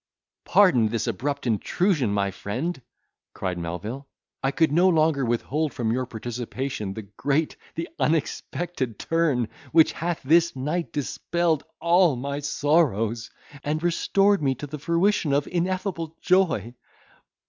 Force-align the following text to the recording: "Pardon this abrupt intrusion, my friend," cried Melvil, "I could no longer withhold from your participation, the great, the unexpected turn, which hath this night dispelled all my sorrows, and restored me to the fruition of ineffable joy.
"Pardon 0.45 0.87
this 0.87 1.05
abrupt 1.05 1.45
intrusion, 1.45 2.11
my 2.11 2.31
friend," 2.31 2.81
cried 3.35 3.59
Melvil, 3.59 4.07
"I 4.41 4.49
could 4.49 4.71
no 4.71 4.89
longer 4.89 5.23
withhold 5.23 5.75
from 5.75 5.91
your 5.91 6.07
participation, 6.07 6.95
the 6.95 7.03
great, 7.03 7.55
the 7.75 7.87
unexpected 7.99 8.97
turn, 8.97 9.47
which 9.71 9.91
hath 9.91 10.23
this 10.23 10.55
night 10.55 10.91
dispelled 10.91 11.65
all 11.79 12.15
my 12.15 12.39
sorrows, 12.39 13.29
and 13.63 13.83
restored 13.83 14.41
me 14.41 14.55
to 14.55 14.65
the 14.65 14.79
fruition 14.79 15.33
of 15.33 15.45
ineffable 15.45 16.17
joy. 16.19 16.73